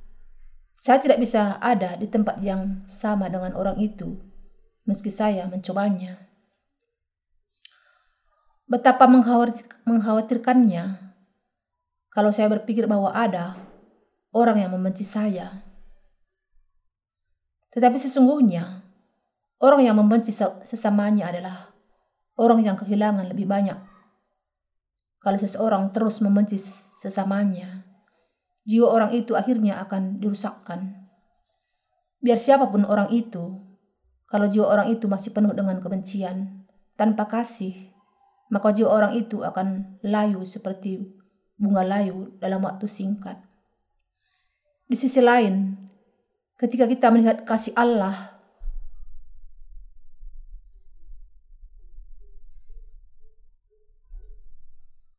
[0.76, 4.16] saya tidak bisa ada di tempat yang sama dengan orang itu
[4.84, 6.28] meski saya mencobanya.
[8.66, 9.06] Betapa
[9.86, 11.05] mengkhawatirkannya
[12.16, 13.60] kalau saya berpikir bahwa ada
[14.32, 15.60] orang yang membenci saya.
[17.76, 18.88] Tetapi sesungguhnya,
[19.60, 20.32] orang yang membenci
[20.64, 21.76] sesamanya adalah
[22.40, 23.76] orang yang kehilangan lebih banyak.
[25.20, 26.56] Kalau seseorang terus membenci
[27.04, 27.84] sesamanya,
[28.64, 31.12] jiwa orang itu akhirnya akan dirusakkan.
[32.24, 33.60] Biar siapa pun orang itu,
[34.24, 36.64] kalau jiwa orang itu masih penuh dengan kebencian,
[36.96, 37.92] tanpa kasih,
[38.48, 41.12] maka jiwa orang itu akan layu seperti
[41.56, 43.40] bunga layu dalam waktu singkat.
[44.86, 45.74] Di sisi lain,
[46.60, 48.38] ketika kita melihat kasih Allah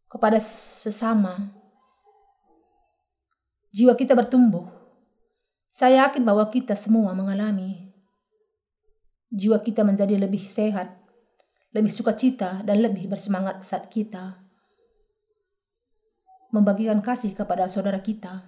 [0.08, 1.52] kepada sesama,
[3.76, 4.65] jiwa kita bertumbuh.
[5.67, 7.88] Saya yakin bahwa kita semua mengalami
[9.28, 10.95] jiwa kita menjadi lebih sehat,
[11.76, 14.46] lebih sukacita, dan lebih bersemangat saat kita
[16.58, 18.41] membagikan kasih kepada saudara kita,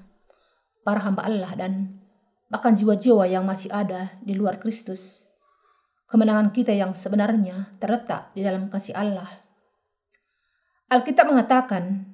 [0.82, 2.02] para hamba Allah, dan
[2.50, 5.30] bahkan jiwa-jiwa yang masih ada di luar Kristus.
[6.10, 9.30] Kemenangan kita yang sebenarnya terletak di dalam kasih Allah.
[10.90, 12.10] Alkitab mengatakan,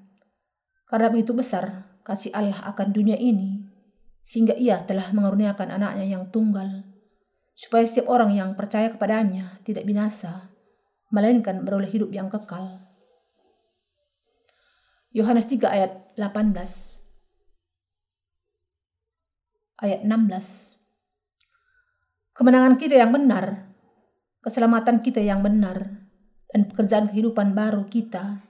[0.91, 3.63] karena begitu besar kasih Allah akan dunia ini,
[4.21, 6.83] sehingga ia telah mengaruniakan anaknya yang tunggal,
[7.55, 10.51] supaya setiap orang yang percaya kepadanya tidak binasa,
[11.09, 12.84] melainkan beroleh hidup yang kekal.
[15.15, 16.51] Yohanes 3 ayat 18
[19.79, 20.11] ayat 16
[22.35, 23.65] Kemenangan kita yang benar
[24.45, 26.05] keselamatan kita yang benar,
[26.53, 28.45] dan pekerjaan kehidupan baru kita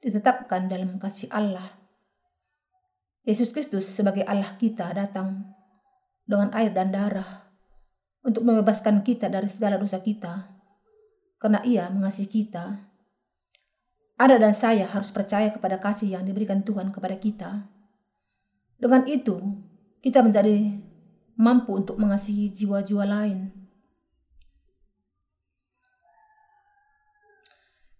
[0.00, 1.68] ditetapkan dalam kasih Allah.
[3.28, 5.52] Yesus Kristus sebagai Allah kita datang
[6.24, 7.44] dengan air dan darah
[8.24, 10.48] untuk membebaskan kita dari segala dosa kita,
[11.36, 12.93] karena ia mengasihi kita.
[14.14, 17.66] Ada dan saya harus percaya kepada kasih yang diberikan Tuhan kepada kita.
[18.78, 19.42] Dengan itu,
[20.02, 20.78] kita menjadi
[21.34, 23.64] mampu untuk mengasihi jiwa-jiwa lain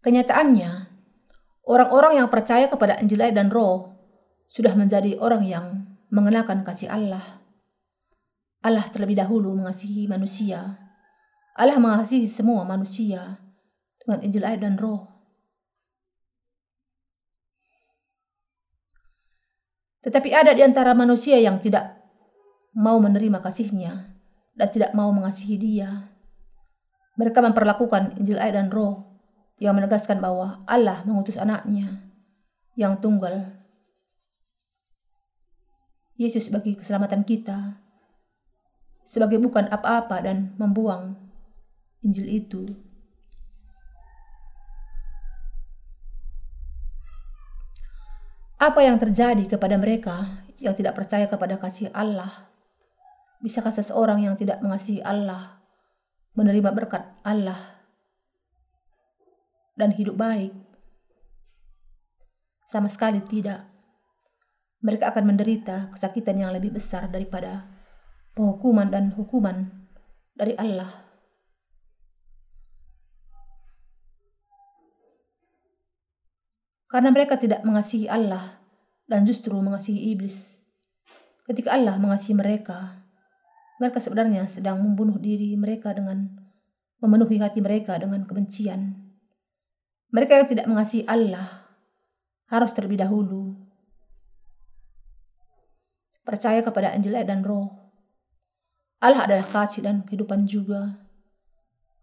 [0.04, 0.92] Kenyataannya,
[1.64, 3.88] orang-orang yang percaya kepada Injil dan Roh
[4.52, 7.40] sudah menjadi orang yang mengenakan kasih Allah.
[8.60, 10.76] Allah terlebih dahulu mengasihi manusia.
[11.56, 13.40] Allah mengasihi semua manusia
[14.04, 15.08] dengan Injil dan Roh.
[20.04, 21.96] Tetapi ada di antara manusia yang tidak
[22.76, 24.12] mau menerima kasihnya
[24.52, 26.12] dan tidak mau mengasihi dia.
[27.16, 29.14] Mereka memperlakukan Injil dan Roh
[29.62, 32.02] yang menegaskan bahwa Allah mengutus anaknya
[32.74, 33.54] yang tunggal
[36.14, 37.78] Yesus bagi keselamatan kita
[39.02, 41.18] sebagai bukan apa-apa dan membuang
[42.04, 42.62] Injil itu.
[48.64, 52.48] Apa yang terjadi kepada mereka yang tidak percaya kepada kasih Allah?
[53.44, 55.60] Bisakah seseorang yang tidak mengasihi Allah
[56.32, 57.60] menerima berkat Allah
[59.76, 60.56] dan hidup baik?
[62.64, 63.68] Sama sekali tidak.
[64.80, 67.68] Mereka akan menderita kesakitan yang lebih besar daripada
[68.32, 69.84] penghukuman dan hukuman
[70.32, 71.13] dari Allah.
[76.94, 78.62] Karena mereka tidak mengasihi Allah
[79.10, 80.62] dan justru mengasihi iblis.
[81.42, 83.02] Ketika Allah mengasihi mereka,
[83.82, 86.30] mereka sebenarnya sedang membunuh diri mereka dengan
[87.02, 88.94] memenuhi hati mereka dengan kebencian.
[90.14, 91.66] Mereka yang tidak mengasihi Allah
[92.46, 93.58] harus terlebih dahulu
[96.22, 97.90] percaya kepada Injil dan Roh.
[99.02, 101.02] Allah adalah kasih dan kehidupan juga.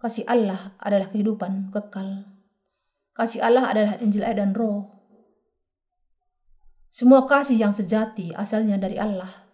[0.03, 2.40] Kasih Allah adalah kehidupan kekal.
[3.11, 4.87] Kasih Allah adalah Injil dan Roh.
[6.91, 9.47] Semua kasih yang sejati asalnya dari Allah.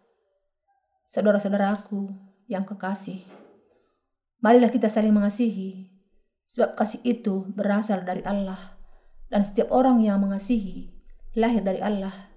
[1.08, 2.10] Saudara-saudaraku
[2.50, 3.22] yang kekasih,
[4.42, 5.98] marilah kita saling mengasihi
[6.48, 8.80] Sebab kasih itu berasal dari Allah.
[9.28, 10.88] Dan setiap orang yang mengasihi
[11.36, 12.32] lahir dari Allah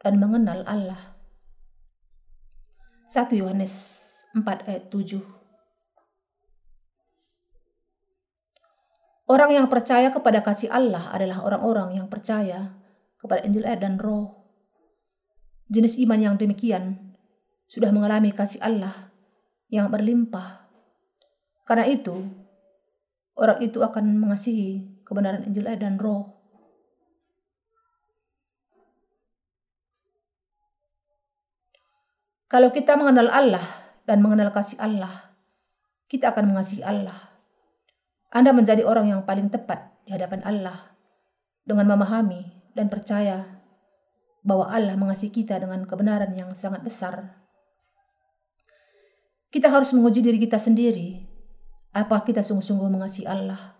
[0.00, 1.20] dan mengenal Allah.
[3.12, 3.74] 1 Yohanes
[4.32, 5.39] 4 ayat 7
[9.30, 12.74] Orang yang percaya kepada kasih Allah adalah orang-orang yang percaya
[13.14, 14.42] kepada Injil air dan roh.
[15.70, 17.14] Jenis iman yang demikian
[17.70, 19.14] sudah mengalami kasih Allah
[19.70, 20.66] yang berlimpah.
[21.62, 22.26] Karena itu,
[23.38, 26.34] orang itu akan mengasihi kebenaran Injil dan roh.
[32.50, 33.62] Kalau kita mengenal Allah
[34.10, 35.38] dan mengenal kasih Allah,
[36.10, 37.29] kita akan mengasihi Allah.
[38.30, 40.94] Anda menjadi orang yang paling tepat di hadapan Allah
[41.66, 43.62] dengan memahami dan percaya
[44.46, 47.42] bahwa Allah mengasihi kita dengan kebenaran yang sangat besar.
[49.50, 51.26] Kita harus menguji diri kita sendiri
[51.90, 53.74] apa kita sungguh-sungguh mengasihi Allah?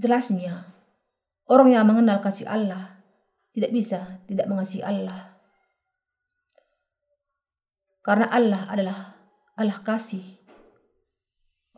[0.00, 0.64] Jelasnya,
[1.44, 3.04] orang yang mengenal kasih Allah
[3.52, 5.36] tidak bisa tidak mengasihi Allah.
[8.00, 8.98] Karena Allah adalah
[9.60, 10.37] Allah kasih.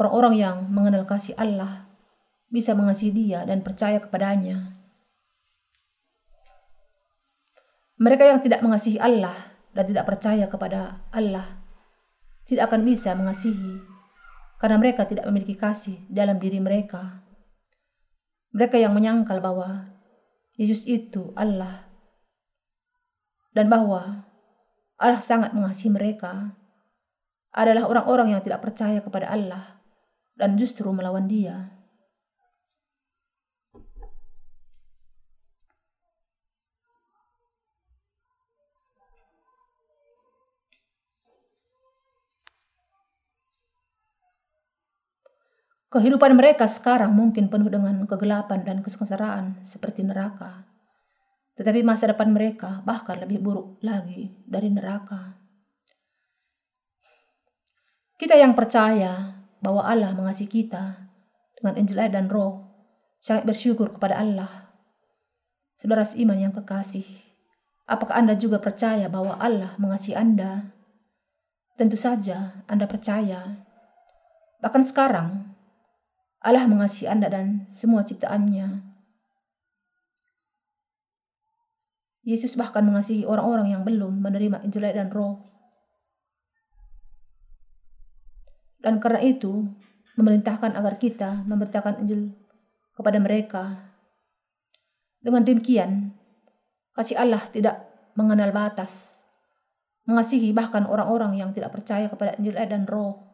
[0.00, 1.84] Orang-orang yang mengenal kasih Allah
[2.48, 4.80] bisa mengasihi dia dan percaya kepadanya.
[8.00, 9.36] Mereka yang tidak mengasihi Allah
[9.76, 11.44] dan tidak percaya kepada Allah
[12.48, 13.78] tidak akan bisa mengasihi
[14.56, 17.20] karena mereka tidak memiliki kasih dalam diri mereka.
[18.56, 19.92] Mereka yang menyangkal bahwa
[20.56, 21.84] Yesus itu Allah
[23.52, 24.24] dan bahwa
[24.96, 26.56] Allah sangat mengasihi mereka
[27.52, 29.79] adalah orang-orang yang tidak percaya kepada Allah
[30.40, 31.68] dan justru melawan Dia.
[45.90, 50.62] Kehidupan mereka sekarang mungkin penuh dengan kegelapan dan kesengsaraan seperti neraka.
[51.58, 55.34] Tetapi masa depan mereka bahkan lebih buruk lagi dari neraka.
[58.14, 61.08] Kita yang percaya bahwa Allah mengasihi kita
[61.60, 62.64] dengan Injil dan Roh,
[63.20, 64.72] sangat bersyukur kepada Allah.
[65.76, 67.04] Saudara seiman yang kekasih,
[67.84, 70.72] apakah Anda juga percaya bahwa Allah mengasihi Anda?
[71.76, 73.64] Tentu saja Anda percaya.
[74.60, 75.56] Bahkan sekarang,
[76.40, 78.88] Allah mengasihi Anda dan semua ciptaannya.
[82.24, 85.49] Yesus bahkan mengasihi orang-orang yang belum menerima Injil dan Roh.
[88.80, 89.68] Dan karena itu,
[90.20, 92.32] memerintahkan agar kita memberitakan Injil
[92.96, 93.92] kepada mereka.
[95.20, 96.12] Dengan demikian,
[96.96, 97.80] kasih Allah tidak
[98.16, 99.20] mengenal batas.
[100.08, 103.30] Mengasihi bahkan orang-orang yang tidak percaya kepada Injil dan Roh.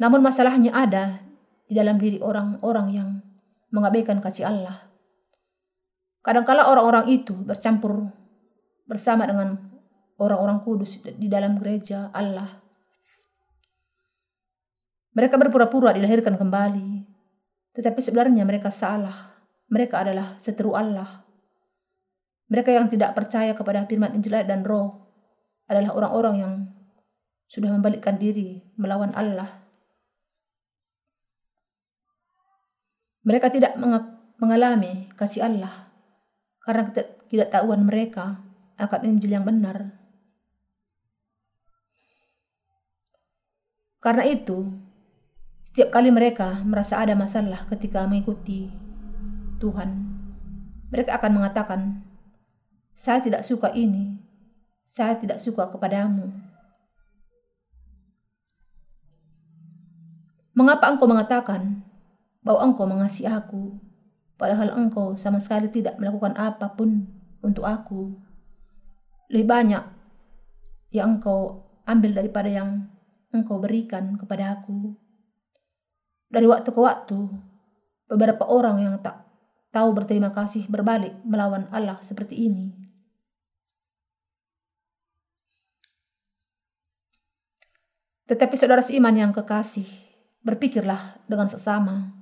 [0.00, 1.20] Namun masalahnya ada
[1.68, 3.08] di dalam diri orang-orang yang
[3.68, 4.88] mengabaikan kasih Allah.
[6.24, 8.08] Kadangkala orang-orang itu bercampur
[8.90, 9.54] bersama dengan
[10.18, 12.58] orang-orang kudus di dalam gereja Allah.
[15.14, 17.06] Mereka berpura-pura dilahirkan kembali,
[17.78, 19.38] tetapi sebenarnya mereka salah.
[19.70, 21.22] Mereka adalah seteru Allah.
[22.50, 25.06] Mereka yang tidak percaya kepada firman Injil dan Roh
[25.70, 26.52] adalah orang-orang yang
[27.46, 29.70] sudah membalikkan diri melawan Allah
[33.20, 33.76] Mereka tidak
[34.40, 35.92] mengalami kasih Allah
[36.64, 38.40] karena ketidaktahuan mereka
[38.80, 39.92] akan Injil yang benar.
[44.00, 44.72] Karena itu,
[45.68, 48.72] setiap kali mereka merasa ada masalah ketika mengikuti
[49.60, 49.90] Tuhan,
[50.88, 51.80] mereka akan mengatakan,
[52.96, 54.16] "Saya tidak suka ini,
[54.88, 56.32] saya tidak suka kepadamu."
[60.56, 61.84] Mengapa engkau mengatakan,
[62.40, 63.76] bahwa engkau mengasihi aku,
[64.40, 67.04] padahal engkau sama sekali tidak melakukan apa pun
[67.44, 68.16] untuk aku.
[69.30, 69.84] Lebih banyak
[70.90, 72.90] yang engkau ambil daripada yang
[73.30, 74.98] engkau berikan kepada aku.
[76.30, 77.18] Dari waktu ke waktu,
[78.10, 79.22] beberapa orang yang tak
[79.70, 82.74] tahu berterima kasih berbalik melawan Allah seperti ini.
[88.30, 89.86] Tetapi saudara seiman yang kekasih,
[90.46, 92.19] berpikirlah dengan sesama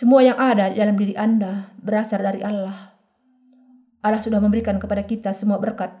[0.00, 2.96] Semua yang ada di dalam diri Anda berasal dari Allah.
[4.00, 5.92] Allah sudah memberikan kepada kita semua berkat.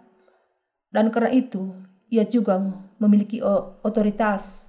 [0.88, 1.76] Dan karena itu,
[2.08, 2.56] ia juga
[2.96, 3.44] memiliki
[3.84, 4.64] otoritas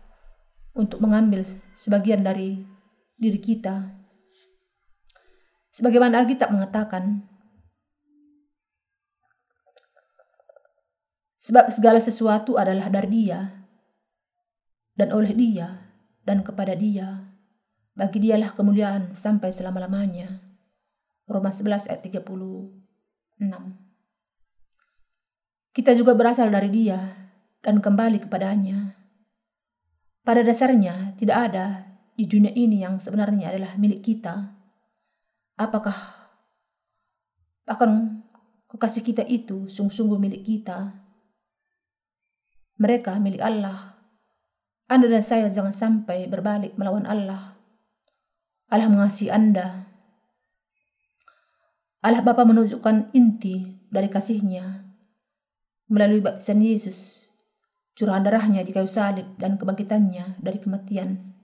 [0.76, 2.60] untuk mengambil sebagian dari
[3.16, 4.04] diri kita.
[5.72, 7.24] Sebagaimana Alkitab mengatakan,
[11.40, 13.64] sebab segala sesuatu adalah dari dia,
[15.00, 15.88] dan oleh dia,
[16.28, 17.31] dan kepada dia.
[17.92, 20.40] Bagi dialah kemuliaan sampai selama-lamanya.
[21.28, 22.32] Roma 11 ayat 36.
[25.72, 27.00] Kita juga berasal dari dia
[27.64, 29.00] dan kembali kepadanya.
[30.22, 31.66] Pada dasarnya tidak ada
[32.20, 34.52] di dunia ini yang sebenarnya adalah milik kita.
[35.56, 35.96] Apakah
[37.64, 38.22] bahkan
[38.68, 40.92] kekasih kita itu sungguh-sungguh milik kita?
[42.82, 43.96] Mereka milik Allah.
[44.92, 47.61] Anda dan saya jangan sampai berbalik melawan Allah.
[48.72, 49.84] Allah mengasihi Anda.
[52.00, 54.88] Allah Bapa menunjukkan inti dari kasihnya
[55.92, 57.28] melalui baptisan Yesus,
[58.00, 61.36] curahan darahnya di kayu salib dan kebangkitannya dari kematian.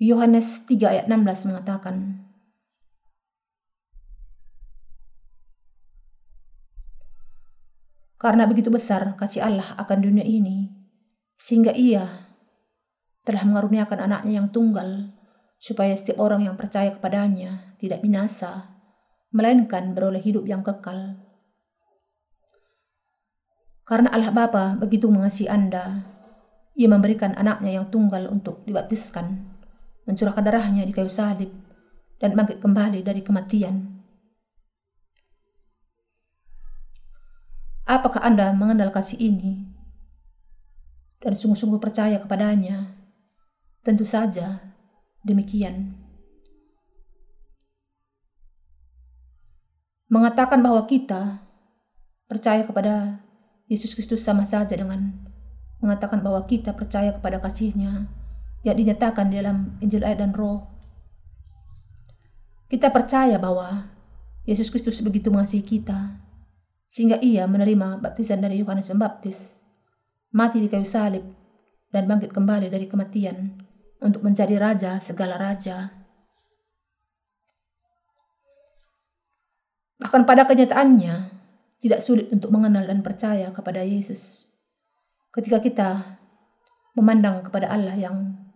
[0.00, 2.24] Yohanes 3 ayat 16 mengatakan,
[8.16, 10.72] Karena begitu besar kasih Allah akan dunia ini,
[11.36, 12.32] sehingga ia
[13.28, 15.15] telah mengaruniakan anaknya yang tunggal
[15.66, 18.70] supaya setiap orang yang percaya kepadanya tidak binasa,
[19.34, 21.18] melainkan beroleh hidup yang kekal.
[23.82, 26.06] Karena Allah Bapa begitu mengasihi Anda,
[26.78, 29.42] ia memberikan anaknya yang tunggal untuk dibaptiskan,
[30.06, 31.50] mencurahkan darahnya di kayu salib,
[32.22, 34.06] dan bangkit kembali dari kematian.
[37.90, 39.66] Apakah Anda mengenal kasih ini
[41.18, 42.98] dan sungguh-sungguh percaya kepadanya?
[43.86, 44.75] Tentu saja,
[45.26, 46.06] Demikian.
[50.06, 51.42] mengatakan bahwa kita
[52.30, 53.22] percaya kepada
[53.66, 55.10] Yesus Kristus sama saja dengan
[55.82, 58.06] mengatakan bahwa kita percaya kepada kasihnya
[58.62, 60.66] yang dinyatakan di dalam Injil air dan roh.
[62.66, 63.90] Kita percaya bahwa
[64.46, 66.18] Yesus Kristus begitu mengasihi kita,
[66.90, 69.58] sehingga ia menerima baptisan dari Yohanes Pembaptis,
[70.34, 71.22] mati di kayu salib,
[71.94, 73.65] dan bangkit kembali dari kematian
[74.06, 75.90] untuk menjadi raja segala raja.
[79.98, 81.14] Bahkan pada kenyataannya,
[81.82, 84.48] tidak sulit untuk mengenal dan percaya kepada Yesus.
[85.34, 85.88] Ketika kita
[86.96, 88.46] memandang kepada Allah yang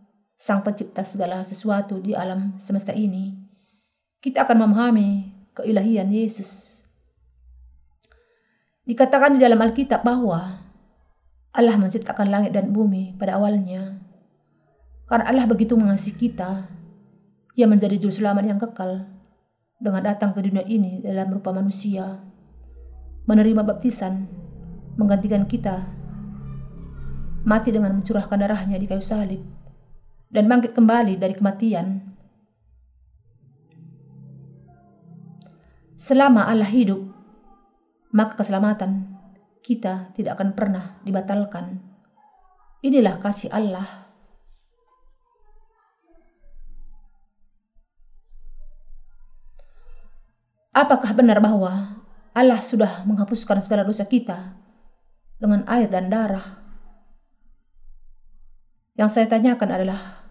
[0.40, 3.36] Sang Pencipta segala sesuatu di alam semesta ini,
[4.24, 6.80] kita akan memahami keilahian Yesus.
[8.88, 10.64] Dikatakan di dalam Alkitab bahwa
[11.52, 13.99] Allah menciptakan langit dan bumi pada awalnya.
[15.10, 16.70] Karena Allah begitu mengasihi kita,
[17.58, 19.10] ia menjadi juru selamat yang kekal
[19.82, 22.22] dengan datang ke dunia ini dalam rupa manusia,
[23.26, 24.30] menerima baptisan,
[24.94, 25.82] menggantikan kita,
[27.42, 29.42] mati dengan mencurahkan darahnya di kayu salib,
[30.30, 32.06] dan bangkit kembali dari kematian.
[35.98, 37.02] Selama Allah hidup,
[38.14, 39.10] maka keselamatan
[39.58, 41.82] kita tidak akan pernah dibatalkan.
[42.80, 43.99] Inilah kasih Allah
[50.80, 52.00] Apakah benar bahwa
[52.32, 54.56] Allah sudah menghapuskan segala dosa kita
[55.36, 56.56] dengan air dan darah?
[58.96, 60.24] Yang saya tanyakan adalah,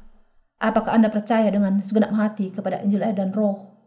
[0.57, 3.77] apakah Anda percaya dengan segenap hati kepada Injil air dan roh?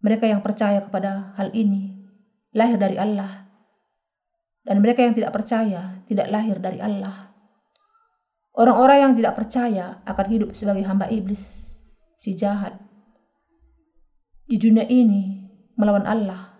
[0.00, 1.92] Mereka yang percaya kepada hal ini
[2.56, 3.44] lahir dari Allah.
[4.64, 7.28] Dan mereka yang tidak percaya tidak lahir dari Allah.
[8.56, 11.76] Orang-orang yang tidak percaya akan hidup sebagai hamba iblis,
[12.16, 12.80] si jahat
[14.44, 16.52] di dunia ini melawan Allah.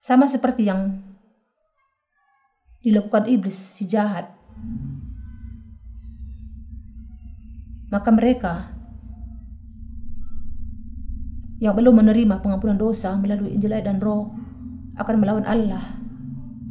[0.00, 0.98] Sama seperti yang
[2.82, 4.26] dilakukan iblis si jahat.
[7.90, 8.54] Maka mereka
[11.60, 14.32] yang belum menerima pengampunan dosa melalui Injil dan Roh
[14.96, 16.00] akan melawan Allah,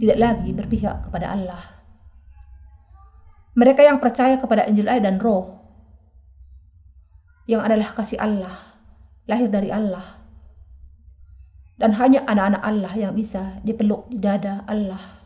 [0.01, 1.61] tidak lagi berpihak kepada Allah.
[3.53, 5.61] Mereka yang percaya kepada Injil dan Roh
[7.45, 8.68] yang adalah kasih Allah
[9.29, 10.17] lahir dari Allah.
[11.77, 15.21] Dan hanya anak-anak Allah yang bisa dipeluk di dada Allah.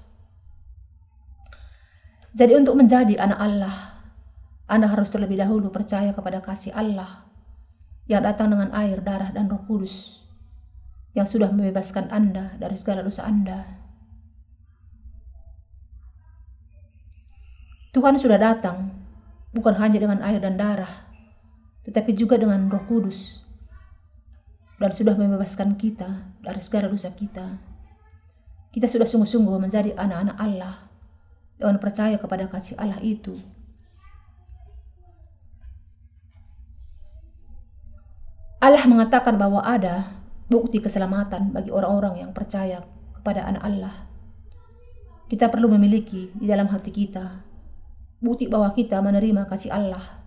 [2.35, 3.75] Jadi untuk menjadi anak Allah,
[4.67, 7.25] Anda harus terlebih dahulu percaya kepada kasih Allah
[8.05, 10.21] yang datang dengan air, darah, dan roh kudus
[11.13, 13.81] yang sudah membebaskan Anda dari segala dosa Anda.
[17.93, 18.89] Tuhan sudah datang
[19.53, 21.05] bukan hanya dengan air dan darah,
[21.85, 23.42] tetapi juga dengan roh kudus
[24.81, 27.61] dan sudah membebaskan kita dari segala dosa kita.
[28.73, 30.75] Kita sudah sungguh-sungguh menjadi anak-anak Allah
[31.61, 33.37] dengan percaya kepada kasih Allah itu.
[38.63, 42.81] Allah mengatakan bahwa ada bukti keselamatan bagi orang-orang yang percaya
[43.19, 43.95] kepada anak Allah.
[45.27, 47.43] Kita perlu memiliki di dalam hati kita
[48.23, 50.23] bukti bahwa kita menerima kasih Allah.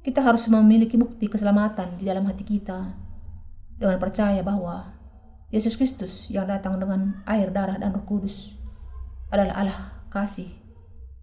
[0.00, 3.03] Kita harus memiliki bukti keselamatan di dalam hati kita
[3.84, 4.96] dengan percaya bahwa
[5.52, 8.56] Yesus Kristus yang datang dengan air, darah, dan roh kudus
[9.28, 10.48] adalah Allah kasih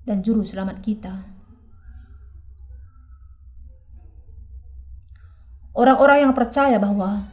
[0.05, 1.25] dan juru selamat kita.
[5.73, 7.25] Orang-orang yang percaya bahwa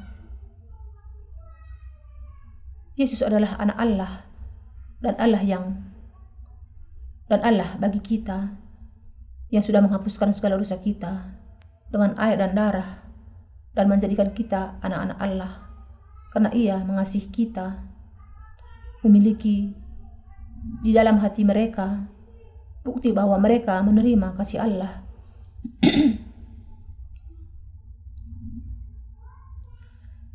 [2.96, 4.12] Yesus adalah anak Allah
[5.04, 5.64] dan Allah yang
[7.28, 8.56] dan Allah bagi kita
[9.52, 11.36] yang sudah menghapuskan segala dosa kita
[11.92, 13.07] dengan air dan darah
[13.78, 15.52] dan menjadikan kita anak-anak Allah
[16.34, 17.78] karena ia mengasihi kita
[19.06, 19.70] memiliki
[20.82, 22.10] di dalam hati mereka
[22.82, 25.06] bukti bahwa mereka menerima kasih Allah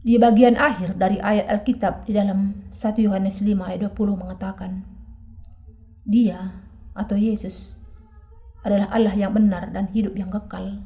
[0.03, 4.83] Di bagian akhir dari ayat Alkitab di dalam 1 Yohanes 5 ayat 20 mengatakan,
[6.03, 6.59] Dia
[6.91, 7.79] atau Yesus
[8.67, 10.83] adalah Allah yang benar dan hidup yang kekal.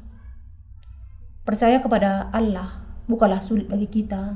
[1.48, 4.36] Percaya kepada Allah bukanlah sulit bagi kita.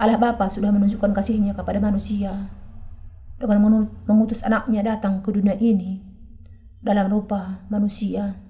[0.00, 2.48] Allah Bapa sudah menunjukkan kasihnya kepada manusia
[3.36, 3.60] dengan
[4.08, 6.00] mengutus anaknya datang ke dunia ini
[6.80, 8.40] dalam rupa manusia.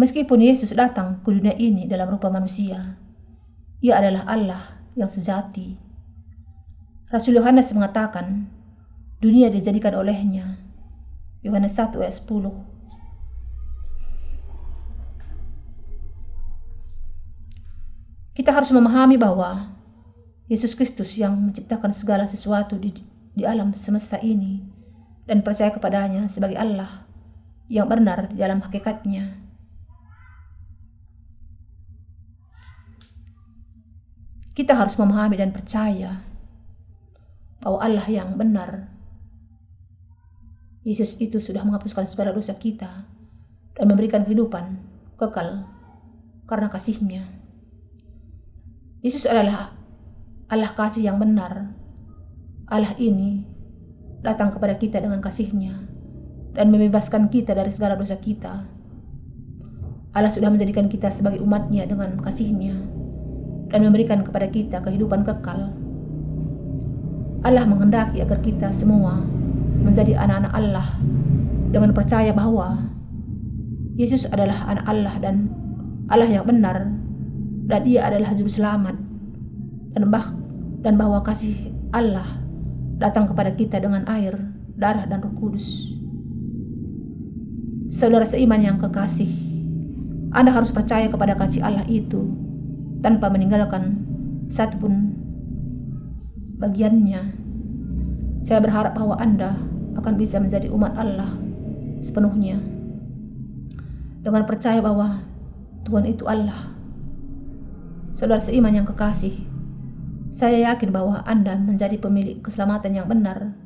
[0.00, 2.96] Meskipun Yesus datang ke dunia ini dalam rupa manusia,
[3.84, 5.76] ia adalah Allah yang sejati.
[7.12, 8.48] Rasul Yohanes mengatakan,
[9.20, 10.69] dunia dijadikan olehnya,
[11.40, 12.52] Yohanes 1 ayat 10.
[18.36, 19.72] Kita harus memahami bahwa
[20.50, 22.92] Yesus Kristus yang menciptakan segala sesuatu di,
[23.32, 24.60] di alam semesta ini
[25.24, 27.06] dan percaya kepadanya sebagai Allah
[27.70, 29.38] yang benar di dalam hakikatnya.
[34.52, 36.20] Kita harus memahami dan percaya
[37.62, 38.89] bahwa Allah yang benar
[40.80, 43.04] Yesus itu sudah menghapuskan segala dosa kita
[43.76, 44.80] dan memberikan kehidupan
[45.20, 45.68] kekal
[46.48, 47.28] karena kasihnya.
[49.04, 49.76] Yesus adalah
[50.48, 51.76] Allah kasih yang benar.
[52.64, 53.44] Allah ini
[54.24, 55.84] datang kepada kita dengan kasihnya
[56.56, 58.64] dan membebaskan kita dari segala dosa kita.
[60.16, 62.74] Allah sudah menjadikan kita sebagai umatnya dengan kasihnya
[63.68, 65.76] dan memberikan kepada kita kehidupan kekal.
[67.44, 69.39] Allah menghendaki agar kita semua
[69.80, 70.86] menjadi anak-anak Allah
[71.70, 72.90] dengan percaya bahwa
[74.00, 75.36] Yesus adalah anak Allah dan
[76.08, 76.88] Allah yang benar
[77.70, 78.96] dan ia adalah juru selamat
[79.94, 80.26] dan bah
[80.80, 82.26] dan bahwa kasih Allah
[83.00, 84.36] datang kepada kita dengan air,
[84.76, 85.96] darah dan Roh Kudus.
[87.90, 89.28] Saudara seiman yang kekasih,
[90.30, 92.30] Anda harus percaya kepada kasih Allah itu
[93.04, 94.00] tanpa meninggalkan
[94.48, 95.16] satupun
[96.60, 97.36] bagiannya.
[98.46, 101.34] Saya berharap bahwa Anda akan bisa menjadi umat Allah
[102.00, 102.60] sepenuhnya
[104.20, 105.24] dengan percaya bahwa
[105.88, 106.76] Tuhan itu Allah.
[108.12, 109.32] Saudara seiman yang kekasih,
[110.28, 113.56] saya yakin bahwa Anda menjadi pemilik keselamatan yang benar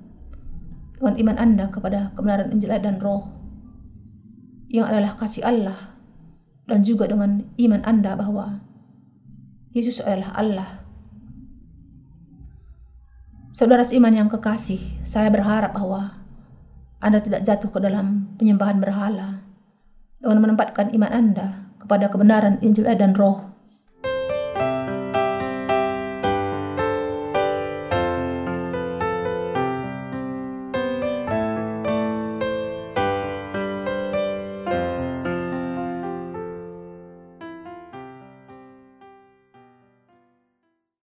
[0.94, 3.34] dengan iman Anda kepada kebenaran Injil dan Roh
[4.70, 5.96] yang adalah kasih Allah
[6.70, 8.62] dan juga dengan iman Anda bahwa
[9.74, 10.70] Yesus adalah Allah.
[13.54, 16.18] Saudara seiman yang kekasih, saya berharap bahwa
[16.98, 19.46] Anda tidak jatuh ke dalam penyembahan berhala
[20.18, 23.53] dengan menempatkan iman Anda kepada kebenaran Injil dan Roh